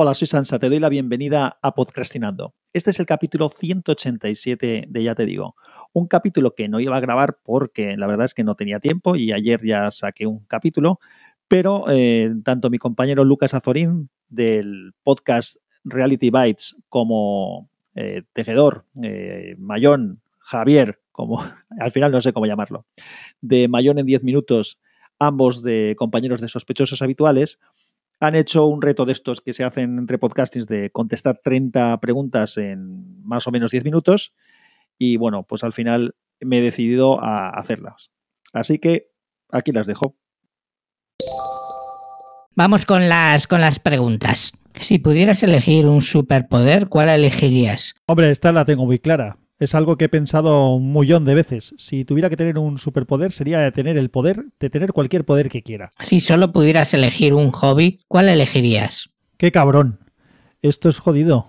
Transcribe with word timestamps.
Hola, 0.00 0.14
soy 0.14 0.28
Sansa, 0.28 0.60
te 0.60 0.68
doy 0.68 0.78
la 0.78 0.90
bienvenida 0.90 1.58
a 1.60 1.74
Podcastinando. 1.74 2.54
Este 2.72 2.90
es 2.90 3.00
el 3.00 3.06
capítulo 3.06 3.48
187 3.48 4.84
de 4.88 5.02
Ya 5.02 5.16
te 5.16 5.26
digo. 5.26 5.56
Un 5.92 6.06
capítulo 6.06 6.54
que 6.54 6.68
no 6.68 6.78
iba 6.78 6.96
a 6.96 7.00
grabar 7.00 7.40
porque 7.42 7.96
la 7.96 8.06
verdad 8.06 8.26
es 8.26 8.32
que 8.32 8.44
no 8.44 8.54
tenía 8.54 8.78
tiempo 8.78 9.16
y 9.16 9.32
ayer 9.32 9.60
ya 9.66 9.90
saqué 9.90 10.28
un 10.28 10.44
capítulo, 10.46 11.00
pero 11.48 11.86
eh, 11.90 12.32
tanto 12.44 12.70
mi 12.70 12.78
compañero 12.78 13.24
Lucas 13.24 13.54
Azorín 13.54 14.08
del 14.28 14.92
podcast 15.02 15.56
Reality 15.82 16.30
Bites 16.30 16.76
como 16.88 17.68
eh, 17.96 18.22
Tejedor, 18.32 18.84
eh, 19.02 19.56
Mayón, 19.58 20.20
Javier, 20.38 21.00
como 21.10 21.42
al 21.80 21.90
final 21.90 22.12
no 22.12 22.20
sé 22.20 22.32
cómo 22.32 22.46
llamarlo, 22.46 22.86
de 23.40 23.66
Mayón 23.66 23.98
en 23.98 24.06
10 24.06 24.22
minutos, 24.22 24.78
ambos 25.18 25.64
de 25.64 25.96
compañeros 25.98 26.40
de 26.40 26.46
sospechosos 26.46 27.02
habituales, 27.02 27.58
han 28.20 28.34
hecho 28.34 28.66
un 28.66 28.82
reto 28.82 29.04
de 29.04 29.12
estos 29.12 29.40
que 29.40 29.52
se 29.52 29.64
hacen 29.64 29.98
entre 29.98 30.18
podcastings 30.18 30.66
de 30.66 30.90
contestar 30.90 31.40
30 31.42 32.00
preguntas 32.00 32.56
en 32.56 33.22
más 33.24 33.46
o 33.46 33.50
menos 33.50 33.70
10 33.70 33.84
minutos. 33.84 34.32
Y 34.98 35.16
bueno, 35.16 35.44
pues 35.44 35.62
al 35.62 35.72
final 35.72 36.14
me 36.40 36.58
he 36.58 36.62
decidido 36.62 37.22
a 37.22 37.50
hacerlas. 37.50 38.10
Así 38.52 38.78
que 38.78 39.10
aquí 39.50 39.72
las 39.72 39.86
dejo. 39.86 40.16
Vamos 42.56 42.86
con 42.86 43.08
las, 43.08 43.46
con 43.46 43.60
las 43.60 43.78
preguntas. 43.78 44.52
Si 44.80 44.98
pudieras 44.98 45.42
elegir 45.42 45.86
un 45.86 46.02
superpoder, 46.02 46.88
¿cuál 46.88 47.08
elegirías? 47.08 47.94
Hombre, 48.06 48.30
esta 48.30 48.50
la 48.50 48.64
tengo 48.64 48.84
muy 48.84 48.98
clara. 48.98 49.38
Es 49.58 49.74
algo 49.74 49.96
que 49.96 50.04
he 50.04 50.08
pensado 50.08 50.74
un 50.74 50.92
millón 50.92 51.24
de 51.24 51.34
veces. 51.34 51.74
Si 51.78 52.04
tuviera 52.04 52.30
que 52.30 52.36
tener 52.36 52.58
un 52.58 52.78
superpoder, 52.78 53.32
sería 53.32 53.70
tener 53.72 53.98
el 53.98 54.08
poder 54.08 54.44
de 54.60 54.70
tener 54.70 54.92
cualquier 54.92 55.24
poder 55.24 55.48
que 55.48 55.62
quiera. 55.62 55.92
Si 55.98 56.20
solo 56.20 56.52
pudieras 56.52 56.94
elegir 56.94 57.34
un 57.34 57.50
hobby, 57.50 58.00
¿cuál 58.06 58.28
elegirías? 58.28 59.10
¡Qué 59.36 59.50
cabrón! 59.50 59.98
Esto 60.62 60.88
es 60.88 61.00
jodido. 61.00 61.46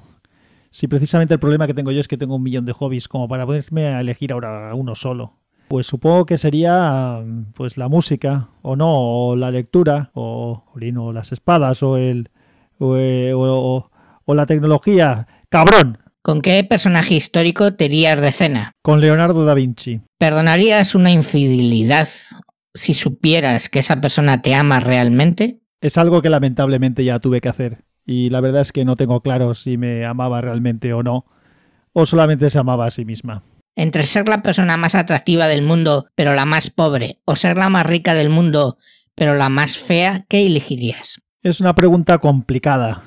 Si 0.72 0.88
precisamente 0.88 1.36
el 1.36 1.40
problema 1.40 1.68
que 1.68 1.74
tengo 1.76 1.92
yo 1.92 2.00
es 2.00 2.08
que 2.08 2.18
tengo 2.18 2.36
un 2.36 2.44
millón 2.44 2.66
de 2.66 2.74
hobbies 2.74 3.08
como 3.08 3.28
para 3.28 3.46
poderme 3.46 3.88
a 3.88 4.02
elegir 4.02 4.32
ahora 4.34 4.74
uno 4.74 4.96
solo. 4.96 5.34
Pues 5.68 5.86
supongo 5.86 6.26
que 6.26 6.40
sería 6.40 7.24
pues 7.54 7.78
la 7.78 7.90
música, 7.90 8.50
o 8.64 8.76
no, 8.76 8.90
o 8.90 9.36
la 9.36 9.52
lectura, 9.52 10.10
o, 10.16 10.64
o 10.74 11.14
las 11.14 11.32
espadas, 11.32 11.84
o 11.84 11.98
el. 11.98 12.30
o, 12.80 12.96
o, 12.96 13.92
o 14.26 14.34
la 14.34 14.48
tecnología. 14.48 15.28
¡Cabrón! 15.50 16.00
¿Con 16.22 16.42
qué 16.42 16.66
personaje 16.66 17.16
histórico 17.16 17.74
te 17.74 17.86
irías 17.86 18.22
de 18.22 18.34
cena? 18.34 18.74
Con 18.84 19.00
Leonardo 19.00 19.46
da 19.46 19.54
Vinci. 19.54 20.02
¿Perdonarías 20.18 20.94
una 20.94 21.12
infidelidad 21.12 22.10
si 22.74 22.94
supieras 22.94 23.70
que 23.70 23.80
esa 23.80 24.02
persona 24.02 24.42
te 24.42 24.54
ama 24.54 24.82
realmente? 24.82 25.62
Es 25.80 25.98
algo 25.98 26.22
que 26.22 26.30
lamentablemente 26.30 27.06
ya 27.06 27.20
tuve 27.20 27.40
que 27.40 27.48
hacer. 27.48 27.86
Y 28.06 28.30
la 28.32 28.42
verdad 28.42 28.62
es 28.62 28.74
que 28.74 28.84
no 28.84 28.98
tengo 28.98 29.22
claro 29.22 29.54
si 29.54 29.78
me 29.78 30.06
amaba 30.06 30.42
realmente 30.42 30.92
o 30.92 31.04
no. 31.04 31.26
O 31.94 32.06
solamente 32.06 32.50
se 32.50 32.60
amaba 32.60 32.86
a 32.86 32.92
sí 32.92 33.06
misma. 33.06 33.44
Entre 33.78 34.04
ser 34.04 34.28
la 34.28 34.42
persona 34.42 34.76
más 34.76 34.96
atractiva 34.96 35.48
del 35.48 35.62
mundo, 35.62 36.08
pero 36.16 36.36
la 36.36 36.44
más 36.44 36.70
pobre, 36.70 37.22
o 37.24 37.38
ser 37.38 37.56
la 37.56 37.70
más 37.70 37.86
rica 37.86 38.14
del 38.14 38.30
mundo, 38.30 38.78
pero 39.16 39.36
la 39.36 39.48
más 39.48 39.78
fea, 39.78 40.26
¿qué 40.28 40.46
elegirías? 40.46 41.22
Es 41.44 41.62
una 41.62 41.76
pregunta 41.76 42.18
complicada 42.18 43.04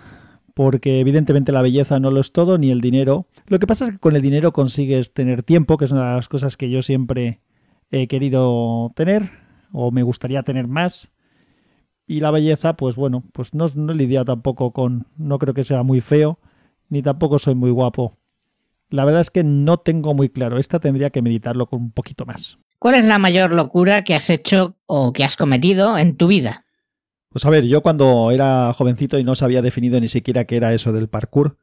porque 0.55 1.01
evidentemente 1.01 1.53
la 1.53 1.63
belleza 1.63 2.01
no 2.01 2.11
lo 2.11 2.21
es 2.21 2.33
todo, 2.33 2.59
ni 2.59 2.71
el 2.71 2.81
dinero. 2.81 3.27
Lo 3.47 3.59
que 3.59 3.67
pasa 3.67 3.87
es 3.87 3.91
que 3.93 3.99
con 3.99 4.17
el 4.17 4.23
dinero 4.23 4.53
consigues 4.53 5.13
tener 5.13 5.43
tiempo, 5.43 5.77
que 5.77 5.87
es 5.87 5.93
una 5.93 6.11
de 6.11 6.17
las 6.17 6.29
cosas 6.29 6.57
que 6.57 6.71
yo 6.71 6.83
siempre 6.83 7.41
he 7.91 8.07
querido 8.07 8.93
tener, 8.95 9.31
o 9.73 9.91
me 9.91 10.03
gustaría 10.03 10.43
tener 10.43 10.69
más. 10.69 11.11
Y 12.07 12.21
la 12.21 12.31
belleza, 12.31 12.77
pues 12.77 12.97
bueno, 12.97 13.25
pues 13.33 13.55
no, 13.55 13.69
no 13.75 13.93
lidia 13.93 14.25
tampoco 14.25 14.73
con, 14.73 15.07
no 15.17 15.39
creo 15.39 15.55
que 15.55 15.65
sea 15.65 15.83
muy 15.83 16.01
feo, 16.01 16.39
ni 16.89 17.03
tampoco 17.03 17.39
soy 17.39 17.55
muy 17.55 17.71
guapo. 17.71 18.19
La 18.91 19.05
verdad 19.05 19.23
es 19.23 19.31
que 19.31 19.45
no 19.45 19.79
tengo 19.79 20.13
muy 20.13 20.29
claro, 20.29 20.59
esta 20.59 20.79
tendría 20.79 21.11
que 21.11 21.23
meditarlo 21.23 21.67
con 21.67 21.81
un 21.81 21.91
poquito 21.93 22.27
más. 22.27 22.59
¿Cuál 22.79 22.97
es 22.97 23.05
la 23.05 23.19
mayor 23.19 23.53
locura 23.53 24.03
que 24.05 24.15
has 24.15 24.29
hecho 24.29 24.77
o 24.87 25.13
que 25.13 25.25
has 25.25 25.37
cometido 25.37 25.97
en 25.97 26.17
tu 26.17 26.27
vida? 26.27 26.65
Pues 27.33 27.47
a 27.47 27.51
ver, 27.51 27.65
yo 27.65 27.81
cuando 27.81 28.31
era 28.31 28.73
jovencito 28.75 29.19
y 29.19 29.25
no 29.25 29.35
se 29.35 29.45
había 29.45 29.63
definido 29.63 29.99
ni 30.01 30.09
siquiera 30.09 30.45
qué 30.45 30.57
era 30.57 30.75
eso 30.75 30.93
del 30.93 31.09
parkour, 31.09 31.57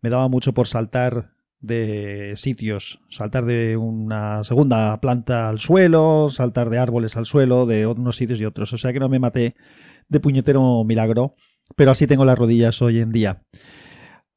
me 0.00 0.08
daba 0.08 0.28
mucho 0.28 0.54
por 0.54 0.66
saltar 0.66 1.32
de 1.60 2.32
sitios, 2.36 3.00
saltar 3.10 3.44
de 3.44 3.76
una 3.76 4.44
segunda 4.44 4.98
planta 5.02 5.50
al 5.50 5.60
suelo, 5.60 6.30
saltar 6.30 6.70
de 6.70 6.78
árboles 6.78 7.18
al 7.18 7.26
suelo, 7.26 7.66
de 7.66 7.86
unos 7.86 8.16
sitios 8.16 8.40
y 8.40 8.46
otros. 8.46 8.72
O 8.72 8.78
sea 8.78 8.94
que 8.94 9.00
no 9.00 9.10
me 9.10 9.18
maté 9.18 9.56
de 10.08 10.20
puñetero 10.20 10.84
milagro, 10.84 11.34
pero 11.76 11.90
así 11.90 12.06
tengo 12.06 12.24
las 12.24 12.38
rodillas 12.38 12.80
hoy 12.80 13.00
en 13.00 13.12
día. 13.12 13.42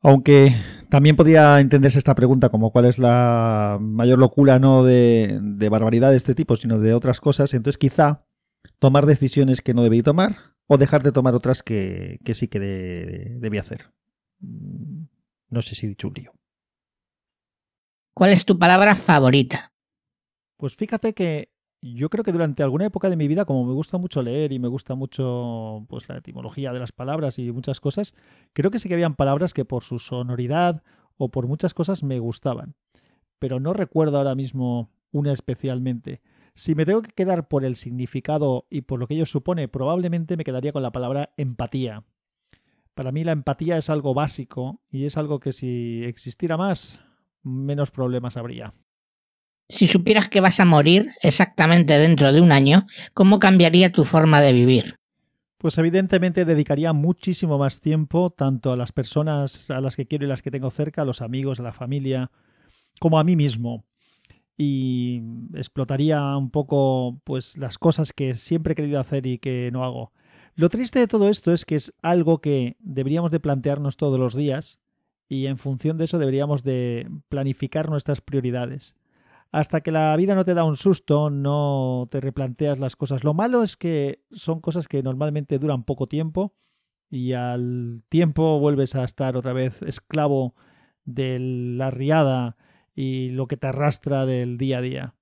Aunque 0.01 0.53
también 0.89 1.15
podría 1.15 1.61
entenderse 1.61 1.97
esta 1.97 2.13
pregunta 2.13 2.49
como 2.49 2.71
cuál 2.71 2.85
es 2.85 2.99
la 2.99 3.77
mayor 3.79 4.19
locura 4.19 4.59
no 4.59 4.83
de, 4.83 5.39
de 5.41 5.69
barbaridad 5.69 6.11
de 6.11 6.17
este 6.17 6.35
tipo, 6.35 6.57
sino 6.57 6.77
de 6.79 6.93
otras 6.93 7.21
cosas. 7.21 7.53
Entonces 7.53 7.77
quizá 7.77 8.25
tomar 8.79 9.05
decisiones 9.05 9.61
que 9.61 9.73
no 9.73 9.81
debí 9.81 10.03
tomar 10.03 10.52
o 10.67 10.77
dejar 10.77 11.03
de 11.03 11.11
tomar 11.11 11.35
otras 11.35 11.63
que, 11.63 12.19
sí 12.33 12.47
que 12.47 12.59
debía 12.59 13.61
hacer. 13.61 13.91
Mm, 14.39 15.03
no 15.49 15.61
sé 15.61 15.75
si 15.75 15.85
he 15.85 15.89
dicho 15.89 16.07
un 16.07 16.13
lío. 16.13 16.33
¿Cuál 18.13 18.31
es 18.31 18.45
tu 18.45 18.57
palabra 18.59 18.95
favorita? 18.95 19.73
Pues 20.57 20.75
fíjate 20.75 21.13
que 21.13 21.49
yo 21.81 22.09
creo 22.09 22.23
que 22.23 22.31
durante 22.31 22.63
alguna 22.63 22.85
época 22.85 23.09
de 23.09 23.17
mi 23.17 23.27
vida, 23.27 23.45
como 23.45 23.65
me 23.65 23.73
gusta 23.73 23.97
mucho 23.97 24.21
leer 24.21 24.53
y 24.53 24.59
me 24.59 24.67
gusta 24.67 24.95
mucho 24.95 25.85
pues 25.89 26.07
la 26.07 26.17
etimología 26.17 26.71
de 26.71 26.79
las 26.79 26.91
palabras 26.91 27.39
y 27.39 27.51
muchas 27.51 27.81
cosas, 27.81 28.13
creo 28.53 28.71
que 28.71 28.79
sí 28.79 28.87
que 28.87 28.93
habían 28.93 29.15
palabras 29.15 29.53
que 29.53 29.65
por 29.65 29.83
su 29.83 29.99
sonoridad 29.99 30.83
o 31.17 31.29
por 31.29 31.47
muchas 31.47 31.73
cosas 31.73 32.03
me 32.03 32.19
gustaban. 32.19 32.75
Pero 33.39 33.59
no 33.59 33.73
recuerdo 33.73 34.17
ahora 34.17 34.35
mismo 34.35 34.91
una 35.11 35.33
especialmente. 35.33 36.21
Si 36.55 36.75
me 36.75 36.85
tengo 36.85 37.01
que 37.01 37.11
quedar 37.11 37.47
por 37.47 37.65
el 37.65 37.75
significado 37.75 38.67
y 38.69 38.81
por 38.81 38.99
lo 38.99 39.07
que 39.07 39.15
ello 39.15 39.25
supone, 39.25 39.67
probablemente 39.67 40.37
me 40.37 40.43
quedaría 40.43 40.71
con 40.71 40.83
la 40.83 40.91
palabra 40.91 41.33
empatía. 41.35 42.03
Para 42.93 43.11
mí 43.11 43.23
la 43.23 43.31
empatía 43.31 43.77
es 43.77 43.89
algo 43.89 44.13
básico 44.13 44.79
y 44.91 45.05
es 45.05 45.17
algo 45.17 45.39
que 45.39 45.51
si 45.51 46.03
existiera 46.03 46.57
más, 46.57 46.99
menos 47.41 47.89
problemas 47.89 48.37
habría. 48.37 48.71
Si 49.67 49.87
supieras 49.87 50.29
que 50.29 50.41
vas 50.41 50.59
a 50.59 50.65
morir 50.65 51.07
exactamente 51.23 51.97
dentro 51.97 52.31
de 52.31 52.41
un 52.41 52.51
año, 52.51 52.85
¿cómo 53.15 53.39
cambiaría 53.39 53.91
tu 53.91 54.03
forma 54.03 54.39
de 54.41 54.53
vivir? 54.53 54.99
Pues 55.57 55.77
evidentemente 55.79 56.45
dedicaría 56.45 56.93
muchísimo 56.93 57.57
más 57.57 57.81
tiempo 57.81 58.29
tanto 58.29 58.71
a 58.71 58.77
las 58.77 58.91
personas 58.91 59.71
a 59.71 59.81
las 59.81 59.95
que 59.95 60.05
quiero 60.05 60.25
y 60.25 60.27
las 60.27 60.43
que 60.43 60.51
tengo 60.51 60.69
cerca, 60.69 61.01
a 61.01 61.05
los 61.05 61.21
amigos, 61.21 61.59
a 61.59 61.63
la 61.63 61.73
familia, 61.73 62.29
como 62.99 63.17
a 63.17 63.23
mí 63.23 63.35
mismo 63.35 63.85
y 64.57 65.21
explotaría 65.55 66.37
un 66.37 66.51
poco 66.51 67.19
pues 67.23 67.57
las 67.57 67.77
cosas 67.77 68.13
que 68.13 68.35
siempre 68.35 68.73
he 68.73 68.75
querido 68.75 68.99
hacer 68.99 69.25
y 69.25 69.39
que 69.39 69.69
no 69.71 69.83
hago. 69.83 70.11
Lo 70.55 70.69
triste 70.69 70.99
de 70.99 71.07
todo 71.07 71.29
esto 71.29 71.51
es 71.51 71.65
que 71.65 71.75
es 71.75 71.93
algo 72.01 72.39
que 72.39 72.77
deberíamos 72.79 73.31
de 73.31 73.39
plantearnos 73.39 73.97
todos 73.97 74.19
los 74.19 74.35
días 74.35 74.79
y 75.27 75.47
en 75.47 75.57
función 75.57 75.97
de 75.97 76.05
eso 76.05 76.19
deberíamos 76.19 76.63
de 76.63 77.09
planificar 77.29 77.89
nuestras 77.89 78.21
prioridades. 78.21 78.95
Hasta 79.51 79.81
que 79.81 79.91
la 79.91 80.15
vida 80.15 80.35
no 80.35 80.45
te 80.45 80.53
da 80.53 80.63
un 80.63 80.77
susto, 80.77 81.29
no 81.29 82.07
te 82.11 82.19
replanteas 82.21 82.79
las 82.79 82.95
cosas. 82.95 83.23
Lo 83.23 83.33
malo 83.33 83.63
es 83.63 83.77
que 83.77 84.23
son 84.31 84.61
cosas 84.61 84.87
que 84.87 85.03
normalmente 85.03 85.59
duran 85.59 85.83
poco 85.83 86.07
tiempo 86.07 86.53
y 87.09 87.33
al 87.33 88.03
tiempo 88.09 88.59
vuelves 88.59 88.95
a 88.95 89.03
estar 89.03 89.37
otra 89.37 89.53
vez 89.53 89.81
esclavo 89.83 90.55
de 91.05 91.37
la 91.39 91.91
riada 91.91 92.57
y 92.95 93.29
lo 93.29 93.47
que 93.47 93.57
te 93.57 93.67
arrastra 93.67 94.25
del 94.25 94.57
día 94.57 94.79
a 94.79 94.81
día. 94.81 95.15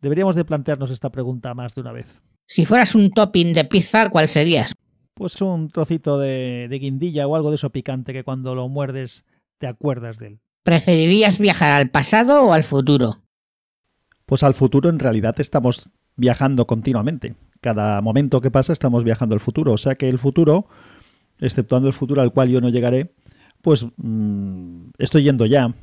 Deberíamos 0.00 0.36
de 0.36 0.44
plantearnos 0.44 0.90
esta 0.90 1.10
pregunta 1.10 1.54
más 1.54 1.74
de 1.74 1.80
una 1.80 1.92
vez. 1.92 2.20
Si 2.46 2.66
fueras 2.66 2.94
un 2.94 3.10
topping 3.10 3.54
de 3.54 3.64
pizza, 3.64 4.10
¿cuál 4.10 4.28
serías? 4.28 4.74
Pues 5.14 5.40
un 5.40 5.68
trocito 5.68 6.18
de, 6.18 6.66
de 6.68 6.78
guindilla 6.78 7.26
o 7.26 7.36
algo 7.36 7.50
de 7.50 7.56
eso 7.56 7.70
picante 7.70 8.12
que 8.12 8.24
cuando 8.24 8.54
lo 8.54 8.68
muerdes 8.68 9.24
te 9.58 9.66
acuerdas 9.66 10.18
de 10.18 10.26
él. 10.26 10.40
¿Preferirías 10.62 11.38
viajar 11.38 11.72
al 11.72 11.90
pasado 11.90 12.44
o 12.44 12.52
al 12.52 12.64
futuro? 12.64 13.22
Pues 14.26 14.42
al 14.42 14.54
futuro 14.54 14.88
en 14.88 14.98
realidad 14.98 15.38
estamos 15.38 15.88
viajando 16.16 16.66
continuamente. 16.66 17.34
Cada 17.60 18.00
momento 18.02 18.40
que 18.40 18.50
pasa 18.50 18.72
estamos 18.72 19.04
viajando 19.04 19.34
al 19.34 19.40
futuro. 19.40 19.72
O 19.72 19.78
sea 19.78 19.94
que 19.94 20.08
el 20.08 20.18
futuro, 20.18 20.66
exceptuando 21.38 21.88
el 21.88 21.94
futuro 21.94 22.22
al 22.22 22.32
cual 22.32 22.48
yo 22.48 22.60
no 22.60 22.68
llegaré, 22.68 23.14
pues 23.62 23.86
mmm, 23.96 24.88
estoy 24.98 25.24
yendo 25.24 25.46
ya. 25.46 25.74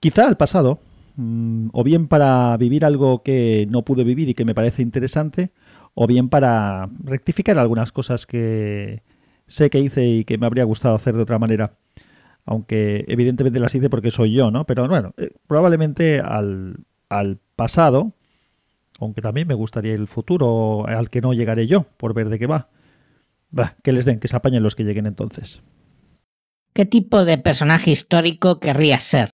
Quizá 0.00 0.26
al 0.26 0.38
pasado, 0.38 0.80
mm, 1.16 1.68
o 1.74 1.84
bien 1.84 2.08
para 2.08 2.56
vivir 2.56 2.86
algo 2.86 3.22
que 3.22 3.66
no 3.70 3.84
pude 3.84 4.02
vivir 4.02 4.30
y 4.30 4.34
que 4.34 4.46
me 4.46 4.54
parece 4.54 4.80
interesante, 4.80 5.52
o 5.94 6.06
bien 6.06 6.30
para 6.30 6.88
rectificar 7.04 7.58
algunas 7.58 7.92
cosas 7.92 8.24
que 8.24 9.02
sé 9.46 9.68
que 9.68 9.80
hice 9.80 10.06
y 10.06 10.24
que 10.24 10.38
me 10.38 10.46
habría 10.46 10.64
gustado 10.64 10.94
hacer 10.94 11.16
de 11.16 11.22
otra 11.22 11.38
manera. 11.38 11.74
Aunque 12.46 13.04
evidentemente 13.08 13.60
las 13.60 13.74
hice 13.74 13.90
porque 13.90 14.10
soy 14.10 14.32
yo, 14.32 14.50
¿no? 14.50 14.64
Pero 14.64 14.88
bueno, 14.88 15.12
eh, 15.18 15.32
probablemente 15.46 16.20
al, 16.20 16.86
pasado, 17.54 18.14
aunque 18.98 19.20
también 19.20 19.48
me 19.48 19.54
gustaría 19.54 19.92
el 19.92 20.08
futuro 20.08 20.86
al 20.86 21.10
que 21.10 21.20
no 21.20 21.34
llegaré 21.34 21.66
yo, 21.66 21.82
por 21.98 22.14
ver 22.14 22.30
de 22.30 22.38
qué 22.38 22.46
va. 22.46 22.68
Va, 23.56 23.76
que 23.82 23.92
les 23.92 24.06
den, 24.06 24.20
que 24.20 24.28
se 24.28 24.36
apañen 24.36 24.62
los 24.62 24.74
que 24.74 24.84
lleguen 24.84 25.06
entonces. 25.06 25.60
¿Qué 26.72 26.86
tipo 26.86 27.24
de 27.26 27.36
personaje 27.36 27.90
histórico 27.90 28.60
querrías 28.60 29.02
ser? 29.02 29.30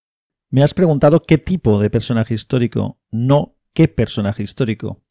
Me 0.48 0.62
has 0.62 0.75
preguntado 0.75 1.22
qué 1.22 1.38
tipo 1.38 1.81
de 1.81 1.90
personaje 1.90 2.34
histórico, 2.34 3.00
no 3.10 3.56
qué 3.72 3.88
personaje 3.88 4.43
histórico. 4.43 5.02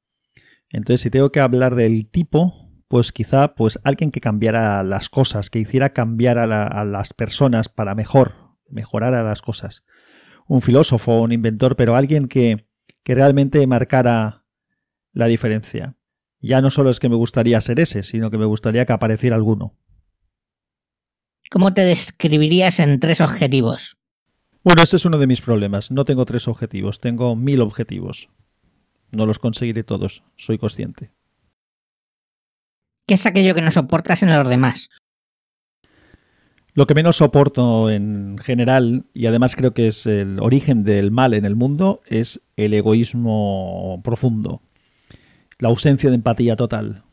Entonces, 0.70 1.02
si 1.02 1.10
tengo 1.10 1.32
que 1.32 1.42
hablar 1.42 1.76
del 1.76 2.10
tipo, 2.10 2.54
pues 2.88 3.12
quizá 3.12 3.56
pues 3.56 3.80
alguien 3.84 4.12
que 4.12 4.22
cambiara 4.22 4.84
las 4.84 5.10
cosas, 5.10 5.50
que 5.50 5.60
hiciera 5.60 5.92
cambiar 5.92 6.38
a, 6.38 6.86
las 6.86 7.14
personas 7.14 7.70
para 7.70 7.96
mejor, 7.96 8.56
mejorar 8.70 9.14
a 9.14 9.24
las 9.24 9.42
cosas. 9.42 9.84
Un 10.48 10.62
filósofo, 10.62 11.22
un 11.22 11.32
inventor, 11.32 11.76
pero 11.76 11.96
alguien 11.96 12.28
que, 12.28 12.68
que 13.04 13.16
realmente 13.16 13.66
marcara 13.68 14.46
la 15.12 15.28
diferencia. 15.28 15.98
Ya 16.40 16.62
no 16.62 16.70
solo 16.70 16.92
es 16.92 17.00
que 17.00 17.10
me 17.10 17.16
gustaría 17.16 17.60
ser 17.60 17.80
ese, 17.80 18.04
sino 18.04 18.32
que 18.32 18.38
me 18.38 18.46
gustaría 18.46 18.86
que 18.86 18.94
apareciera 18.94 19.36
alguno. 19.36 19.78
¿Cómo 21.50 21.74
te 21.74 21.82
describirías 21.82 22.80
en 22.80 23.00
tres 23.00 23.22
objetivos? 23.22 23.98
Bueno, 24.66 24.82
ese 24.82 24.96
es 24.96 25.06
uno 25.06 25.20
de 25.20 25.28
mis 25.28 25.42
problemas. 25.42 25.92
No 25.92 26.06
tengo 26.06 26.26
tres 26.26 26.48
objetivos, 26.48 26.98
tengo 26.98 27.36
mil 27.36 27.62
objetivos. 27.62 28.30
No 29.12 29.28
los 29.28 29.38
conseguiré 29.38 29.84
todos, 29.84 30.24
soy 30.38 30.58
consciente. 30.58 31.12
¿Qué 33.08 33.14
es 33.14 33.28
aquello 33.28 33.54
que 33.54 33.62
no 33.62 33.70
soportas 33.70 34.24
en 34.24 34.36
los 34.36 34.50
demás? 34.50 34.90
Lo 36.74 36.88
que 36.88 36.96
menos 36.96 37.18
soporto 37.18 37.92
en 37.92 38.40
general, 38.40 39.06
y 39.14 39.28
además 39.28 39.56
creo 39.56 39.76
que 39.76 39.88
es 39.88 40.08
el 40.08 40.40
origen 40.40 40.84
del 40.84 41.12
mal 41.12 41.36
en 41.36 41.46
el 41.46 41.56
mundo, 41.56 42.02
es 42.08 42.42
el 42.56 42.74
egoísmo 42.74 44.02
profundo. 44.04 44.64
La 45.60 45.70
ausencia 45.70 46.10
de 46.10 46.16
empatía 46.16 46.56
total. 46.56 47.04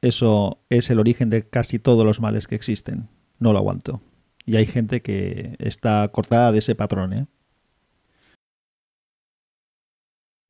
Eso 0.00 0.62
es 0.70 0.88
el 0.88 0.98
origen 0.98 1.28
de 1.28 1.46
casi 1.46 1.78
todos 1.78 2.06
los 2.06 2.20
males 2.20 2.46
que 2.46 2.54
existen. 2.54 3.10
No 3.38 3.52
lo 3.52 3.58
aguanto. 3.58 4.00
Y 4.50 4.56
hay 4.56 4.66
gente 4.66 5.00
que 5.00 5.54
está 5.60 6.08
cortada 6.08 6.50
de 6.50 6.58
ese 6.58 6.74
patrón. 6.74 7.12
¿eh? 7.12 7.26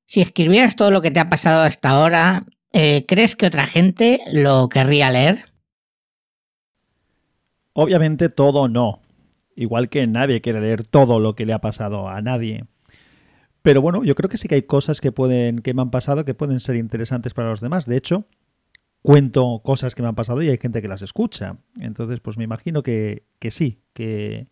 Si 0.07 0.23
escribieras 0.23 0.75
todo 0.75 0.91
lo 0.91 1.03
que 1.03 1.11
te 1.11 1.21
ha 1.21 1.29
pasado 1.29 1.61
hasta 1.65 1.91
ahora, 1.91 2.47
eh, 2.73 3.05
¿crees 3.07 3.37
que 3.37 3.45
otra 3.45 3.67
gente 3.67 4.21
lo 4.33 4.71
querría 4.71 5.11
leer? 5.11 5.53
Obviamente 7.75 8.31
todo 8.31 8.69
no. 8.69 9.03
Igual 9.55 9.91
que 9.91 10.07
nadie 10.07 10.41
quiere 10.41 10.63
leer 10.63 10.85
todo 10.85 11.21
lo 11.21 11.37
que 11.37 11.45
le 11.45 11.53
ha 11.53 11.61
pasado 11.61 12.09
a 12.09 12.23
nadie. 12.23 12.65
Pero 13.61 13.83
bueno, 13.83 14.03
yo 14.03 14.15
creo 14.15 14.31
que 14.31 14.39
sí 14.39 14.49
que 14.49 14.55
hay 14.55 14.63
cosas 14.63 15.03
que 15.03 15.13
pueden, 15.13 15.59
que 15.59 15.75
me 15.75 15.83
han 15.83 15.91
pasado 15.91 16.25
que 16.25 16.33
pueden 16.33 16.61
ser 16.61 16.77
interesantes 16.77 17.35
para 17.35 17.51
los 17.51 17.61
demás. 17.61 17.85
De 17.85 17.99
hecho, 17.99 18.25
cuento 19.03 19.61
cosas 19.65 19.95
que 19.95 20.03
me 20.03 20.09
han 20.09 20.15
pasado 20.15 20.43
y 20.43 20.49
hay 20.49 20.59
gente 20.59 20.83
que 20.83 20.89
las 20.89 21.03
escucha. 21.03 21.59
Entonces, 21.81 22.21
pues 22.21 22.37
me 22.37 22.45
imagino 22.45 22.83
que, 22.83 23.25
sí, 23.51 23.83
que, 23.93 24.49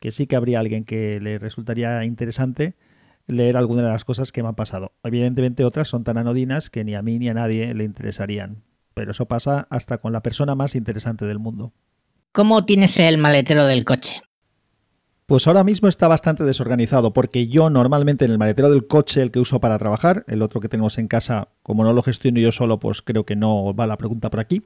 que, 0.00 0.12
sí 0.12 0.26
que 0.26 0.36
habría 0.36 0.60
alguien 0.60 0.84
que 0.84 1.20
le 1.20 1.38
resultaría 1.38 2.04
interesante 2.04 2.76
leer 3.26 3.56
alguna 3.56 3.82
de 3.82 3.88
las 3.88 4.04
cosas 4.04 4.32
que 4.32 4.42
me 4.42 4.48
han 4.48 4.54
pasado. 4.54 4.92
Evidentemente 5.04 5.64
otras 5.64 5.88
son 5.88 6.04
tan 6.04 6.16
anodinas 6.16 6.70
que 6.70 6.84
ni 6.84 6.94
a 6.94 7.02
mí 7.02 7.18
ni 7.18 7.28
a 7.28 7.34
nadie 7.34 7.74
le 7.74 7.84
interesarían. 7.84 8.64
Pero 8.94 9.12
eso 9.12 9.26
pasa 9.26 9.66
hasta 9.70 9.98
con 9.98 10.12
la 10.12 10.22
persona 10.22 10.54
más 10.54 10.74
interesante 10.74 11.26
del 11.26 11.38
mundo. 11.38 11.72
¿Cómo 12.32 12.64
tienes 12.64 12.98
el 12.98 13.18
maletero 13.18 13.66
del 13.66 13.84
coche? 13.84 14.22
Pues 15.28 15.46
ahora 15.46 15.62
mismo 15.62 15.88
está 15.88 16.08
bastante 16.08 16.42
desorganizado 16.42 17.12
porque 17.12 17.48
yo 17.48 17.68
normalmente 17.68 18.24
en 18.24 18.30
el 18.30 18.38
maletero 18.38 18.70
del 18.70 18.86
coche, 18.86 19.20
el 19.20 19.30
que 19.30 19.40
uso 19.40 19.60
para 19.60 19.76
trabajar, 19.76 20.24
el 20.26 20.40
otro 20.40 20.58
que 20.58 20.70
tenemos 20.70 20.96
en 20.96 21.06
casa, 21.06 21.48
como 21.62 21.84
no 21.84 21.92
lo 21.92 22.02
gestiono 22.02 22.40
yo 22.40 22.50
solo, 22.50 22.78
pues 22.78 23.02
creo 23.02 23.26
que 23.26 23.36
no 23.36 23.74
va 23.74 23.86
la 23.86 23.98
pregunta 23.98 24.30
por 24.30 24.40
aquí. 24.40 24.62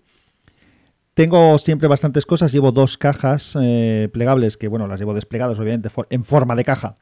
Tengo 1.15 1.59
siempre 1.59 1.89
bastantes 1.89 2.27
cosas, 2.27 2.53
llevo 2.53 2.71
dos 2.71 2.97
cajas 2.97 3.59
eh, 3.61 4.09
plegables, 4.13 4.57
que 4.57 4.69
bueno, 4.69 4.87
las 4.87 5.01
llevo 5.01 5.15
desplegadas 5.15 5.59
obviamente 5.59 5.89
en 6.11 6.23
forma 6.23 6.55
de 6.55 6.63
caja 6.63 6.97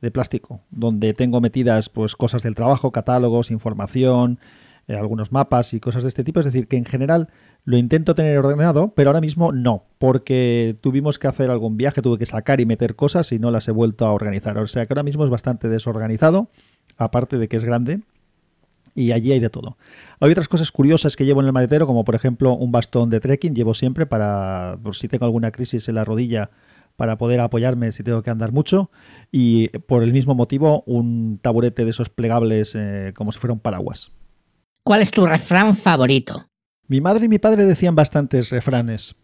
de 0.00 0.10
plástico, 0.10 0.62
donde 0.72 1.14
tengo 1.14 1.40
metidas 1.40 1.88
pues 1.88 2.16
cosas 2.16 2.42
del 2.42 2.56
trabajo, 2.56 2.90
catálogos, 2.90 3.52
información, 3.52 4.40
eh, 4.88 4.96
algunos 4.96 5.30
mapas 5.30 5.74
y 5.74 5.78
cosas 5.78 6.02
de 6.02 6.08
este 6.08 6.24
tipo. 6.24 6.40
Es 6.40 6.46
decir, 6.46 6.66
que 6.66 6.76
en 6.76 6.84
general 6.84 7.28
lo 7.66 7.76
intento 7.76 8.14
tener 8.14 8.38
ordenado, 8.38 8.92
pero 8.94 9.10
ahora 9.10 9.20
mismo 9.20 9.50
no, 9.50 9.86
porque 9.98 10.76
tuvimos 10.80 11.18
que 11.18 11.26
hacer 11.26 11.50
algún 11.50 11.76
viaje, 11.76 12.00
tuve 12.00 12.16
que 12.16 12.24
sacar 12.24 12.60
y 12.60 12.64
meter 12.64 12.94
cosas 12.94 13.32
y 13.32 13.40
no 13.40 13.50
las 13.50 13.66
he 13.66 13.72
vuelto 13.72 14.06
a 14.06 14.12
organizar. 14.12 14.56
O 14.58 14.68
sea 14.68 14.86
que 14.86 14.92
ahora 14.92 15.02
mismo 15.02 15.24
es 15.24 15.30
bastante 15.30 15.68
desorganizado, 15.68 16.48
aparte 16.96 17.38
de 17.38 17.48
que 17.48 17.56
es 17.56 17.64
grande. 17.64 18.02
Y 18.94 19.10
allí 19.10 19.32
hay 19.32 19.40
de 19.40 19.50
todo. 19.50 19.76
Hay 20.20 20.30
otras 20.30 20.46
cosas 20.46 20.70
curiosas 20.70 21.16
que 21.16 21.24
llevo 21.26 21.40
en 21.40 21.48
el 21.48 21.52
maletero, 21.52 21.88
como 21.88 22.04
por 22.04 22.14
ejemplo 22.14 22.54
un 22.54 22.70
bastón 22.70 23.10
de 23.10 23.18
trekking, 23.18 23.56
llevo 23.56 23.74
siempre 23.74 24.06
para, 24.06 24.78
por 24.80 24.94
si 24.94 25.08
tengo 25.08 25.24
alguna 25.24 25.50
crisis 25.50 25.88
en 25.88 25.96
la 25.96 26.04
rodilla, 26.04 26.50
para 26.94 27.18
poder 27.18 27.40
apoyarme 27.40 27.90
si 27.90 28.04
tengo 28.04 28.22
que 28.22 28.30
andar 28.30 28.52
mucho. 28.52 28.92
Y 29.32 29.68
por 29.80 30.04
el 30.04 30.12
mismo 30.12 30.36
motivo, 30.36 30.84
un 30.86 31.40
taburete 31.42 31.84
de 31.84 31.90
esos 31.90 32.10
plegables 32.10 32.76
eh, 32.76 33.12
como 33.16 33.32
si 33.32 33.40
fuera 33.40 33.54
un 33.54 33.60
paraguas. 33.60 34.12
¿Cuál 34.84 35.02
es 35.02 35.10
tu 35.10 35.26
refrán 35.26 35.74
favorito? 35.74 36.46
Mi 36.88 37.00
madre 37.00 37.26
y 37.26 37.28
mi 37.28 37.38
padre 37.38 37.64
decían 37.64 37.96
bastantes 37.96 38.50
refranes. 38.50 39.16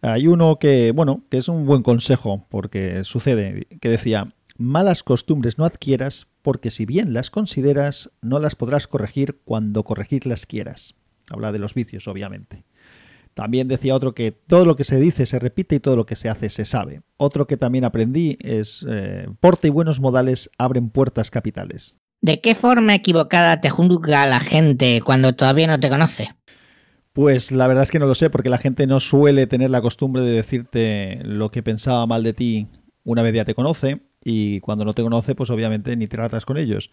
Hay 0.00 0.28
uno 0.28 0.58
que, 0.58 0.92
bueno, 0.92 1.24
que 1.28 1.38
es 1.38 1.48
un 1.48 1.66
buen 1.66 1.82
consejo, 1.82 2.46
porque 2.48 3.04
sucede, 3.04 3.66
que 3.80 3.88
decía, 3.88 4.32
malas 4.56 5.02
costumbres 5.02 5.58
no 5.58 5.64
adquieras, 5.64 6.28
porque 6.42 6.70
si 6.70 6.86
bien 6.86 7.12
las 7.12 7.30
consideras, 7.30 8.10
no 8.22 8.38
las 8.38 8.54
podrás 8.54 8.86
corregir 8.86 9.40
cuando 9.44 9.82
corregirlas 9.82 10.46
quieras. 10.46 10.94
Habla 11.28 11.50
de 11.50 11.58
los 11.58 11.74
vicios, 11.74 12.06
obviamente. 12.06 12.64
También 13.34 13.68
decía 13.68 13.94
otro 13.94 14.14
que 14.14 14.32
todo 14.32 14.64
lo 14.64 14.76
que 14.76 14.84
se 14.84 14.98
dice 15.00 15.26
se 15.26 15.38
repite 15.38 15.76
y 15.76 15.80
todo 15.80 15.96
lo 15.96 16.06
que 16.06 16.16
se 16.16 16.28
hace 16.28 16.48
se 16.48 16.64
sabe. 16.64 17.02
Otro 17.16 17.46
que 17.46 17.56
también 17.56 17.84
aprendí 17.84 18.38
es 18.40 18.84
eh, 18.88 19.28
porte 19.40 19.68
y 19.68 19.70
buenos 19.70 20.00
modales 20.00 20.50
abren 20.58 20.90
puertas 20.90 21.30
capitales. 21.30 21.96
¿De 22.22 22.40
qué 22.40 22.54
forma 22.54 22.94
equivocada 22.94 23.60
te 23.60 23.70
juzga 23.70 24.26
la 24.26 24.40
gente 24.40 25.00
cuando 25.00 25.34
todavía 25.34 25.66
no 25.66 25.80
te 25.80 25.88
conoce? 25.88 26.34
Pues 27.12 27.50
la 27.50 27.66
verdad 27.66 27.82
es 27.82 27.90
que 27.90 27.98
no 27.98 28.06
lo 28.06 28.14
sé, 28.14 28.30
porque 28.30 28.50
la 28.50 28.58
gente 28.58 28.86
no 28.86 29.00
suele 29.00 29.46
tener 29.46 29.70
la 29.70 29.82
costumbre 29.82 30.22
de 30.22 30.30
decirte 30.30 31.20
lo 31.24 31.50
que 31.50 31.62
pensaba 31.62 32.06
mal 32.06 32.22
de 32.22 32.32
ti 32.32 32.68
una 33.04 33.22
vez 33.22 33.34
ya 33.34 33.44
te 33.44 33.54
conoce, 33.54 34.00
y 34.24 34.60
cuando 34.60 34.84
no 34.84 34.94
te 34.94 35.02
conoce, 35.02 35.34
pues 35.34 35.50
obviamente 35.50 35.96
ni 35.96 36.06
tratas 36.06 36.44
con 36.44 36.56
ellos. 36.56 36.90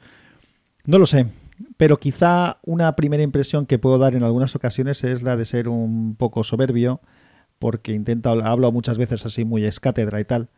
No 0.86 0.98
lo 1.00 1.06
sé, 1.06 1.28
pero 1.76 2.00
quizá 2.00 2.60
una 2.64 2.96
primera 2.96 3.24
impresión 3.24 3.66
que 3.66 3.80
puedo 3.80 3.98
dar 3.98 4.16
en 4.16 4.24
algunas 4.24 4.56
ocasiones 4.56 5.04
es 5.04 5.22
la 5.22 5.36
de 5.36 5.46
ser 5.46 5.68
un 5.68 6.16
poco 6.16 6.44
soberbio, 6.44 7.02
porque 7.60 7.94
intento, 7.94 8.30
hablo 8.30 8.72
muchas 8.72 8.98
veces 8.98 9.26
así 9.26 9.44
muy 9.46 9.66
escátedra 9.66 10.20
y 10.22 10.26
tal. 10.26 10.50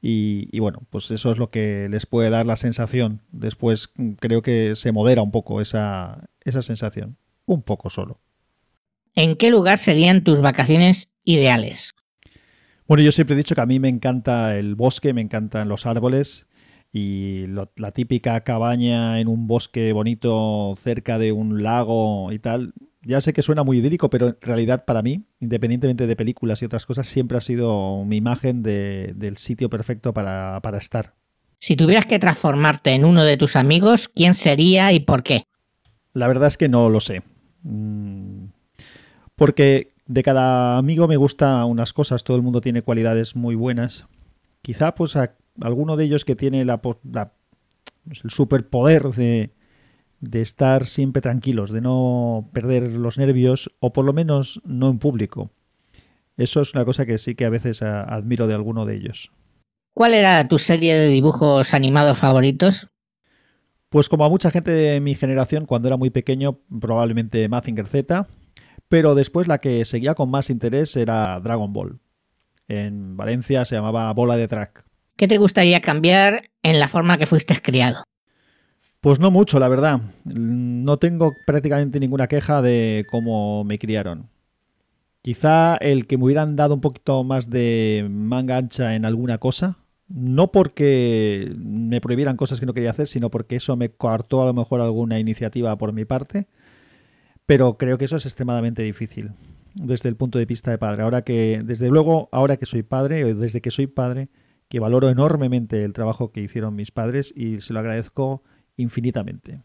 Y, 0.00 0.48
y, 0.52 0.60
bueno, 0.60 0.82
pues 0.90 1.10
eso 1.10 1.32
es 1.32 1.38
lo 1.38 1.50
que 1.50 1.88
les 1.88 2.06
puede 2.06 2.30
dar 2.30 2.44
la 2.46 2.56
sensación. 2.56 3.22
Después 3.32 3.90
creo 4.20 4.42
que 4.42 4.76
se 4.76 4.92
modera 4.92 5.22
un 5.22 5.30
poco 5.30 5.62
esa, 5.62 6.28
esa 6.42 6.62
sensación. 6.62 7.16
Un 7.46 7.62
poco 7.62 7.88
solo. 7.90 8.20
¿En 9.16 9.36
qué 9.36 9.50
lugar 9.50 9.78
serían 9.78 10.24
tus 10.24 10.40
vacaciones 10.40 11.12
ideales? 11.24 11.94
Bueno, 12.88 13.02
yo 13.02 13.12
siempre 13.12 13.34
he 13.34 13.38
dicho 13.38 13.54
que 13.54 13.60
a 13.60 13.66
mí 13.66 13.78
me 13.78 13.88
encanta 13.88 14.58
el 14.58 14.74
bosque, 14.74 15.14
me 15.14 15.20
encantan 15.20 15.68
los 15.68 15.86
árboles 15.86 16.46
y 16.92 17.46
la 17.46 17.92
típica 17.92 18.40
cabaña 18.42 19.20
en 19.20 19.28
un 19.28 19.46
bosque 19.46 19.92
bonito 19.92 20.74
cerca 20.76 21.18
de 21.18 21.32
un 21.32 21.62
lago 21.62 22.30
y 22.32 22.38
tal. 22.38 22.74
Ya 23.02 23.20
sé 23.20 23.32
que 23.32 23.42
suena 23.42 23.64
muy 23.64 23.78
idílico, 23.78 24.10
pero 24.10 24.28
en 24.28 24.36
realidad 24.40 24.84
para 24.84 25.02
mí, 25.02 25.24
independientemente 25.40 26.06
de 26.06 26.16
películas 26.16 26.62
y 26.62 26.64
otras 26.64 26.86
cosas, 26.86 27.06
siempre 27.06 27.38
ha 27.38 27.40
sido 27.40 28.04
mi 28.04 28.16
imagen 28.16 28.62
del 28.62 29.36
sitio 29.36 29.70
perfecto 29.70 30.12
para, 30.12 30.60
para 30.60 30.78
estar. 30.78 31.14
Si 31.60 31.76
tuvieras 31.76 32.06
que 32.06 32.18
transformarte 32.18 32.92
en 32.92 33.04
uno 33.04 33.24
de 33.24 33.36
tus 33.36 33.56
amigos, 33.56 34.08
¿quién 34.08 34.34
sería 34.34 34.92
y 34.92 35.00
por 35.00 35.22
qué? 35.22 35.44
La 36.12 36.28
verdad 36.28 36.48
es 36.48 36.56
que 36.56 36.68
no 36.68 36.88
lo 36.88 37.00
sé. 37.00 37.22
Porque 39.36 39.92
de 40.06 40.22
cada 40.22 40.78
amigo 40.78 41.08
me 41.08 41.16
gusta 41.16 41.64
unas 41.64 41.92
cosas, 41.92 42.24
todo 42.24 42.36
el 42.36 42.42
mundo 42.42 42.60
tiene 42.60 42.82
cualidades 42.82 43.36
muy 43.36 43.54
buenas. 43.54 44.06
Quizá 44.62 44.94
pues 44.94 45.16
a 45.16 45.34
alguno 45.60 45.96
de 45.96 46.04
ellos 46.04 46.24
que 46.24 46.36
tiene 46.36 46.64
la, 46.64 46.80
pues, 46.80 46.98
el 48.22 48.30
superpoder 48.30 49.10
de, 49.10 49.50
de 50.20 50.42
estar 50.42 50.86
siempre 50.86 51.22
tranquilos, 51.22 51.70
de 51.70 51.80
no 51.80 52.48
perder 52.52 52.88
los 52.92 53.18
nervios 53.18 53.70
o 53.80 53.92
por 53.92 54.04
lo 54.04 54.12
menos 54.12 54.60
no 54.64 54.88
en 54.88 54.98
público. 54.98 55.50
Eso 56.36 56.60
es 56.60 56.74
una 56.74 56.84
cosa 56.84 57.06
que 57.06 57.18
sí 57.18 57.34
que 57.34 57.44
a 57.44 57.50
veces 57.50 57.82
admiro 57.82 58.46
de 58.46 58.54
alguno 58.54 58.86
de 58.86 58.96
ellos. 58.96 59.30
¿Cuál 59.94 60.14
era 60.14 60.48
tu 60.48 60.58
serie 60.58 60.96
de 60.96 61.06
dibujos 61.06 61.72
animados 61.72 62.18
favoritos? 62.18 62.88
Pues 63.88 64.08
como 64.08 64.24
a 64.24 64.28
mucha 64.28 64.50
gente 64.50 64.72
de 64.72 65.00
mi 65.00 65.14
generación, 65.14 65.66
cuando 65.66 65.86
era 65.86 65.96
muy 65.96 66.10
pequeño, 66.10 66.58
probablemente 66.80 67.48
Mazinger 67.48 67.86
Z, 67.86 68.26
pero 68.94 69.16
después 69.16 69.48
la 69.48 69.58
que 69.58 69.84
seguía 69.84 70.14
con 70.14 70.30
más 70.30 70.50
interés 70.50 70.94
era 70.94 71.40
Dragon 71.40 71.72
Ball. 71.72 71.98
En 72.68 73.16
Valencia 73.16 73.64
se 73.64 73.74
llamaba 73.74 74.12
Bola 74.12 74.36
de 74.36 74.46
Track. 74.46 74.84
¿Qué 75.16 75.26
te 75.26 75.38
gustaría 75.38 75.80
cambiar 75.80 76.44
en 76.62 76.78
la 76.78 76.86
forma 76.86 77.18
que 77.18 77.26
fuiste 77.26 77.60
criado? 77.60 78.04
Pues 79.00 79.18
no 79.18 79.32
mucho, 79.32 79.58
la 79.58 79.66
verdad. 79.66 80.00
No 80.22 80.96
tengo 80.98 81.34
prácticamente 81.44 81.98
ninguna 81.98 82.28
queja 82.28 82.62
de 82.62 83.04
cómo 83.10 83.64
me 83.64 83.80
criaron. 83.80 84.30
Quizá 85.22 85.74
el 85.78 86.06
que 86.06 86.16
me 86.16 86.26
hubieran 86.26 86.54
dado 86.54 86.74
un 86.74 86.80
poquito 86.80 87.24
más 87.24 87.50
de 87.50 88.06
manga 88.08 88.58
ancha 88.58 88.94
en 88.94 89.04
alguna 89.04 89.38
cosa, 89.38 89.78
no 90.06 90.52
porque 90.52 91.52
me 91.58 92.00
prohibieran 92.00 92.36
cosas 92.36 92.60
que 92.60 92.66
no 92.66 92.74
quería 92.74 92.92
hacer, 92.92 93.08
sino 93.08 93.28
porque 93.28 93.56
eso 93.56 93.74
me 93.74 93.88
coartó 93.88 94.40
a 94.40 94.46
lo 94.46 94.54
mejor 94.54 94.80
alguna 94.80 95.18
iniciativa 95.18 95.76
por 95.78 95.92
mi 95.92 96.04
parte. 96.04 96.46
Pero 97.46 97.76
creo 97.76 97.98
que 97.98 98.06
eso 98.06 98.16
es 98.16 98.26
extremadamente 98.26 98.82
difícil 98.82 99.32
desde 99.74 100.08
el 100.08 100.16
punto 100.16 100.38
de 100.38 100.46
vista 100.46 100.70
de 100.70 100.78
padre. 100.78 101.02
Ahora 101.02 101.22
que, 101.22 101.62
desde 101.64 101.90
luego, 101.90 102.28
ahora 102.32 102.56
que 102.56 102.66
soy 102.66 102.82
padre, 102.82 103.24
o 103.24 103.34
desde 103.34 103.60
que 103.60 103.70
soy 103.70 103.86
padre, 103.86 104.28
que 104.68 104.80
valoro 104.80 105.08
enormemente 105.08 105.84
el 105.84 105.92
trabajo 105.92 106.32
que 106.32 106.40
hicieron 106.40 106.74
mis 106.74 106.90
padres 106.90 107.32
y 107.36 107.60
se 107.60 107.72
lo 107.72 107.80
agradezco 107.80 108.42
infinitamente. 108.76 109.60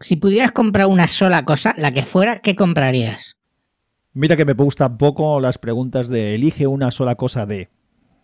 Si 0.00 0.16
pudieras 0.16 0.52
comprar 0.52 0.86
una 0.86 1.08
sola 1.08 1.44
cosa, 1.44 1.74
la 1.76 1.90
que 1.90 2.04
fuera, 2.04 2.40
¿qué 2.40 2.54
comprarías? 2.54 3.36
Mira 4.12 4.36
que 4.36 4.44
me 4.44 4.54
gustan 4.54 4.98
poco 4.98 5.40
las 5.40 5.58
preguntas 5.58 6.08
de 6.08 6.34
elige 6.34 6.66
una 6.66 6.90
sola 6.90 7.16
cosa 7.16 7.46
de. 7.46 7.70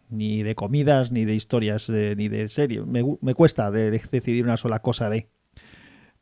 Ni 0.09 0.43
de 0.43 0.55
comidas, 0.55 1.11
ni 1.11 1.25
de 1.25 1.35
historias, 1.35 1.89
eh, 1.89 2.15
ni 2.17 2.29
de 2.29 2.49
serie. 2.51 2.83
Me, 2.83 3.03
me 3.23 3.35
cuesta 3.35 3.71
de 3.71 3.91
decidir 3.91 4.45
una 4.45 4.59
sola 4.59 4.81
cosa 4.81 5.09
de. 5.09 5.29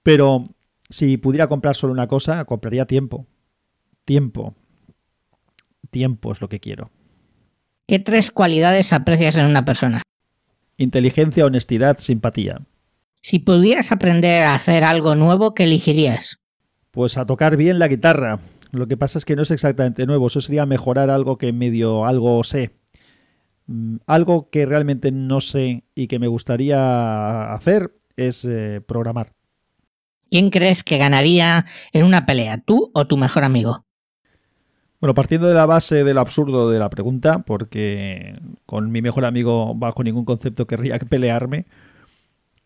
Pero 0.05 0.49
si 0.91 1.17
pudiera 1.17 1.49
comprar 1.49 1.77
solo 1.77 1.93
una 1.93 2.09
cosa, 2.09 2.45
compraría 2.45 2.85
tiempo. 2.85 3.27
Tiempo. 4.05 4.55
Tiempo 5.91 6.33
es 6.33 6.41
lo 6.41 6.49
que 6.49 6.61
quiero. 6.61 6.91
¿Qué 7.87 7.99
tres 7.99 8.31
cualidades 8.31 8.93
aprecias 8.93 9.37
en 9.37 9.47
una 9.47 9.65
persona? 9.65 10.03
Inteligencia, 10.77 11.47
honestidad, 11.47 11.99
simpatía. 11.99 12.63
Si 13.23 13.39
pudieras 13.39 13.93
aprender 13.93 14.43
a 14.43 14.55
hacer 14.55 14.85
algo 14.85 15.15
nuevo, 15.15 15.55
¿qué 15.55 15.65
elegirías? 15.65 16.39
Pues 16.91 17.17
a 17.17 17.27
tocar 17.27 17.57
bien 17.57 17.79
la 17.79 17.89
guitarra. 17.89 18.41
Lo 18.73 18.87
que 18.87 18.97
pasa 18.97 19.19
es 19.19 19.25
que 19.25 19.37
no 19.37 19.43
es 19.43 19.51
exactamente 19.51 20.07
nuevo, 20.07 20.29
eso 20.29 20.41
sería 20.41 20.67
mejorar 20.67 21.11
algo 21.11 21.39
que 21.39 21.53
medio 21.53 22.07
algo 22.07 22.43
sé. 22.45 22.71
Mm, 23.67 23.97
algo 24.07 24.51
que 24.51 24.67
realmente 24.67 25.13
no 25.13 25.41
sé 25.41 25.85
y 25.95 26.07
que 26.07 26.19
me 26.19 26.29
gustaría 26.29 27.53
hacer 27.53 27.95
es 28.17 28.45
eh, 28.45 28.81
programar. 28.87 29.35
¿Quién 30.31 30.51
crees 30.51 30.85
que 30.85 30.97
ganaría 30.99 31.67
en 31.93 32.05
una 32.05 32.25
pelea, 32.25 32.59
tú 32.59 32.91
o 32.95 33.07
tu 33.07 33.17
mejor 33.17 33.45
amigo? 33.45 33.85
Bueno, 35.01 35.15
partiendo 35.15 35.49
de 35.49 35.55
la 35.55 35.67
base 35.67 36.05
del 36.05 36.19
absurdo 36.19 36.71
de 36.71 36.79
la 36.79 36.91
pregunta, 36.91 37.41
porque 37.41 38.39
con 38.67 38.93
mi 38.93 39.03
mejor 39.03 39.25
amigo 39.25 39.75
bajo 39.75 40.05
ningún 40.05 40.25
concepto 40.25 40.67
querría 40.67 40.99
pelearme, 41.09 41.67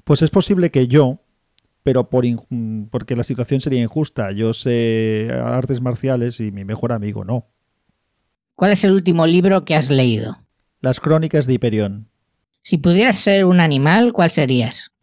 pues 0.03 0.21
es 0.21 0.31
posible 0.31 0.71
que 0.71 0.89
yo, 0.89 1.21
pero 1.83 2.11
por 2.11 2.25
porque 2.91 3.17
la 3.17 3.25
situación 3.25 3.61
sería 3.61 3.83
injusta, 3.83 4.33
yo 4.33 4.53
sé 4.53 5.29
artes 5.33 5.81
marciales 5.81 6.41
y 6.41 6.51
mi 6.51 6.65
mejor 6.65 6.93
amigo 6.93 7.25
no. 7.25 7.47
¿Cuál 8.57 8.73
es 8.73 8.85
el 8.85 8.93
último 8.93 9.27
libro 9.27 9.65
que 9.65 9.75
has 9.75 9.89
leído? 9.89 10.39
Las 10.81 11.01
crónicas 11.01 11.47
de 11.47 11.55
Hiperión. 11.55 12.09
Si 12.63 12.79
pudieras 12.79 13.19
ser 13.19 13.45
un 13.45 13.61
animal, 13.61 14.13
¿cuál 14.13 14.31
serías? 14.31 14.94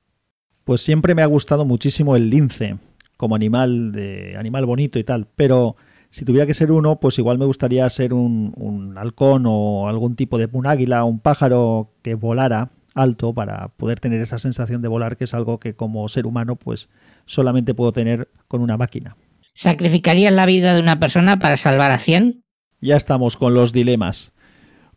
Pues 0.71 0.79
siempre 0.79 1.15
me 1.15 1.21
ha 1.21 1.25
gustado 1.25 1.65
muchísimo 1.65 2.15
el 2.15 2.29
lince, 2.29 2.77
como 3.17 3.35
animal 3.35 3.91
de 3.91 4.37
animal 4.37 4.65
bonito 4.65 4.99
y 4.99 5.03
tal, 5.03 5.27
pero 5.35 5.75
si 6.11 6.23
tuviera 6.23 6.47
que 6.47 6.53
ser 6.53 6.71
uno, 6.71 6.97
pues 6.97 7.17
igual 7.17 7.37
me 7.37 7.43
gustaría 7.43 7.89
ser 7.89 8.13
un, 8.13 8.53
un 8.55 8.97
halcón 8.97 9.43
o 9.45 9.89
algún 9.89 10.15
tipo 10.15 10.37
de 10.37 10.47
un 10.53 10.65
águila, 10.65 11.03
un 11.03 11.19
pájaro 11.19 11.91
que 12.03 12.15
volara 12.15 12.69
alto 12.95 13.33
para 13.33 13.67
poder 13.75 13.99
tener 13.99 14.21
esa 14.21 14.39
sensación 14.39 14.81
de 14.81 14.87
volar, 14.87 15.17
que 15.17 15.25
es 15.25 15.33
algo 15.33 15.59
que 15.59 15.73
como 15.73 16.07
ser 16.07 16.25
humano 16.25 16.55
pues 16.55 16.87
solamente 17.25 17.73
puedo 17.73 17.91
tener 17.91 18.29
con 18.47 18.61
una 18.61 18.77
máquina. 18.77 19.17
¿Sacrificarías 19.53 20.31
la 20.31 20.45
vida 20.45 20.73
de 20.73 20.79
una 20.79 21.01
persona 21.01 21.39
para 21.39 21.57
salvar 21.57 21.91
a 21.91 21.99
100? 21.99 22.45
Ya 22.79 22.95
estamos 22.95 23.35
con 23.35 23.53
los 23.53 23.73
dilemas. 23.73 24.31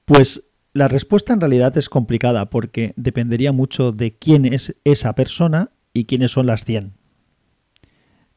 Pues 0.04 0.50
la 0.74 0.88
respuesta 0.88 1.32
en 1.32 1.40
realidad 1.40 1.78
es 1.78 1.88
complicada 1.88 2.50
porque 2.50 2.92
dependería 2.96 3.52
mucho 3.52 3.92
de 3.92 4.18
quién 4.18 4.44
es 4.44 4.76
esa 4.84 5.14
persona 5.14 5.70
y 5.92 6.04
quiénes 6.04 6.32
son 6.32 6.46
las 6.46 6.64
100. 6.64 6.94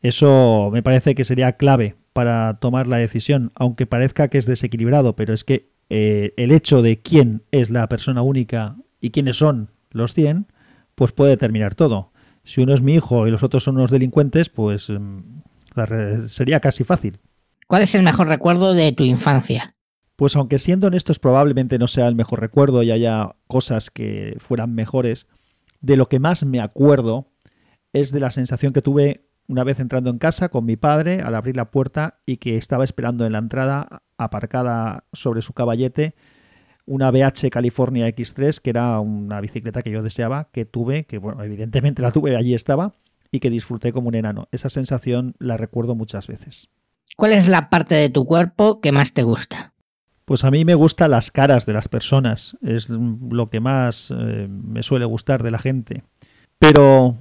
Eso 0.01 0.69
me 0.71 0.83
parece 0.83 1.15
que 1.15 1.25
sería 1.25 1.53
clave 1.53 1.95
para 2.13 2.59
tomar 2.59 2.87
la 2.87 2.97
decisión, 2.97 3.51
aunque 3.55 3.87
parezca 3.87 4.27
que 4.27 4.37
es 4.37 4.45
desequilibrado, 4.45 5.15
pero 5.15 5.33
es 5.33 5.43
que 5.43 5.71
eh, 5.89 6.33
el 6.37 6.51
hecho 6.51 6.83
de 6.83 7.01
quién 7.01 7.43
es 7.51 7.71
la 7.71 7.89
persona 7.89 8.21
única 8.21 8.77
y 9.01 9.09
quiénes 9.09 9.37
son 9.37 9.71
los 9.89 10.13
100, 10.13 10.45
pues 10.93 11.11
puede 11.11 11.31
determinar 11.31 11.73
todo. 11.73 12.11
Si 12.43 12.61
uno 12.61 12.75
es 12.75 12.81
mi 12.81 12.93
hijo 12.93 13.27
y 13.27 13.31
los 13.31 13.41
otros 13.41 13.63
son 13.63 13.77
unos 13.77 13.89
delincuentes, 13.89 14.49
pues 14.49 14.89
mm, 14.89 16.27
sería 16.27 16.59
casi 16.59 16.83
fácil. 16.83 17.17
¿Cuál 17.65 17.81
es 17.81 17.95
el 17.95 18.03
mejor 18.03 18.27
recuerdo 18.27 18.73
de 18.73 18.91
tu 18.91 19.03
infancia? 19.03 19.75
Pues 20.17 20.35
aunque 20.35 20.59
siendo 20.59 20.87
honestos 20.87 21.19
probablemente 21.19 21.79
no 21.79 21.87
sea 21.87 22.07
el 22.07 22.15
mejor 22.15 22.41
recuerdo 22.41 22.83
y 22.83 22.91
haya 22.91 23.35
cosas 23.47 23.89
que 23.89 24.35
fueran 24.39 24.75
mejores, 24.75 25.27
de 25.79 25.95
lo 25.95 26.09
que 26.09 26.19
más 26.19 26.43
me 26.43 26.59
acuerdo 26.59 27.31
es 27.93 28.11
de 28.11 28.19
la 28.19 28.31
sensación 28.31 28.73
que 28.73 28.81
tuve 28.81 29.29
una 29.47 29.63
vez 29.63 29.79
entrando 29.79 30.09
en 30.09 30.17
casa 30.17 30.49
con 30.49 30.65
mi 30.65 30.75
padre 30.75 31.21
al 31.21 31.35
abrir 31.35 31.55
la 31.55 31.71
puerta 31.71 32.19
y 32.25 32.37
que 32.37 32.57
estaba 32.57 32.83
esperando 32.83 33.25
en 33.25 33.31
la 33.31 33.37
entrada 33.37 34.01
aparcada 34.17 35.05
sobre 35.13 35.41
su 35.41 35.53
caballete 35.53 36.15
una 36.87 37.11
BH 37.11 37.49
California 37.51 38.07
X3, 38.07 38.59
que 38.59 38.69
era 38.71 38.99
una 38.99 39.39
bicicleta 39.41 39.83
que 39.83 39.91
yo 39.91 40.01
deseaba, 40.01 40.49
que 40.51 40.65
tuve, 40.65 41.05
que 41.05 41.17
bueno, 41.17 41.43
evidentemente 41.43 42.01
la 42.01 42.11
tuve, 42.11 42.35
allí 42.35 42.55
estaba, 42.55 42.93
y 43.29 43.39
que 43.39 43.49
disfruté 43.49 43.91
como 43.91 44.07
un 44.07 44.15
enano. 44.15 44.47
Esa 44.51 44.69
sensación 44.69 45.35
la 45.37 45.57
recuerdo 45.57 45.95
muchas 45.95 46.27
veces. 46.27 46.69
¿Cuál 47.17 47.33
es 47.33 47.47
la 47.49 47.69
parte 47.69 47.95
de 47.95 48.09
tu 48.09 48.25
cuerpo 48.25 48.79
que 48.79 48.93
más 48.93 49.13
te 49.13 49.23
gusta? 49.23 49.73
Pues 50.27 50.43
a 50.43 50.51
mí 50.51 50.65
me 50.65 50.75
gustan 50.75 51.11
las 51.11 51.31
caras 51.31 51.65
de 51.65 51.71
las 51.71 51.87
personas, 51.87 52.57
es 52.61 52.89
lo 52.89 53.49
que 53.49 53.61
más 53.61 54.11
eh, 54.11 54.49
me 54.49 54.83
suele 54.83 55.05
gustar 55.05 55.41
de 55.41 55.51
la 55.51 55.57
gente. 55.57 56.03
Pero, 56.59 57.15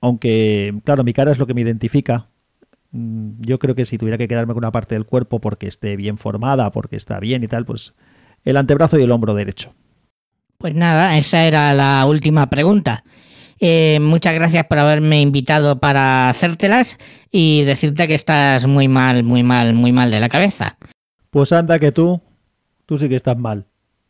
aunque, 0.00 0.72
claro, 0.84 1.02
mi 1.02 1.12
cara 1.12 1.32
es 1.32 1.38
lo 1.38 1.48
que 1.48 1.54
me 1.54 1.62
identifica, 1.62 2.28
mm, 2.92 3.40
yo 3.40 3.58
creo 3.58 3.74
que 3.74 3.84
si 3.84 3.98
tuviera 3.98 4.16
que 4.16 4.28
quedarme 4.28 4.54
con 4.54 4.60
una 4.60 4.70
parte 4.70 4.94
del 4.94 5.06
cuerpo 5.06 5.40
porque 5.40 5.66
esté 5.66 5.96
bien 5.96 6.18
formada, 6.18 6.70
porque 6.70 6.94
está 6.94 7.18
bien 7.18 7.42
y 7.42 7.48
tal, 7.48 7.66
pues 7.66 7.94
el 8.44 8.56
antebrazo 8.58 8.96
y 8.96 9.02
el 9.02 9.10
hombro 9.10 9.34
derecho. 9.34 9.74
Pues 10.56 10.72
nada, 10.72 11.18
esa 11.18 11.42
era 11.46 11.74
la 11.74 12.06
última 12.06 12.48
pregunta. 12.48 13.02
Eh, 13.58 13.98
muchas 14.00 14.34
gracias 14.34 14.64
por 14.68 14.78
haberme 14.78 15.20
invitado 15.20 15.80
para 15.80 16.30
hacértelas 16.30 16.98
y 17.32 17.64
decirte 17.64 18.06
que 18.06 18.14
estás 18.14 18.68
muy 18.68 18.86
mal, 18.86 19.24
muy 19.24 19.42
mal, 19.42 19.74
muy 19.74 19.90
mal 19.90 20.12
de 20.12 20.20
la 20.20 20.28
cabeza. 20.28 20.78
Pues 21.30 21.50
anda 21.50 21.80
que 21.80 21.90
tú, 21.90 22.22
tú 22.86 22.98
sí 22.98 23.08
que 23.08 23.16
estás 23.16 23.36
mal. 23.36 23.66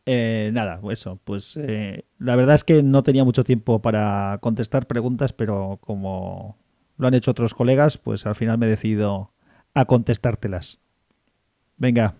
Eh, 0.08 0.50
nada, 0.52 0.80
eso, 0.90 1.18
pues 1.24 1.56
eh, 1.56 2.04
la 2.18 2.36
verdad 2.36 2.54
es 2.54 2.62
que 2.62 2.82
no 2.84 3.02
tenía 3.02 3.24
mucho 3.24 3.42
tiempo 3.42 3.82
para 3.82 4.38
contestar 4.40 4.86
preguntas, 4.86 5.32
pero 5.32 5.78
como 5.80 6.56
lo 6.96 7.08
han 7.08 7.14
hecho 7.14 7.32
otros 7.32 7.54
colegas, 7.54 7.98
pues 7.98 8.24
al 8.24 8.36
final 8.36 8.56
me 8.58 8.66
he 8.66 8.70
decidido 8.70 9.32
a 9.74 9.84
contestártelas. 9.86 10.80
Venga, 11.76 12.14